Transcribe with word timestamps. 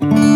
Bye. 0.00 0.35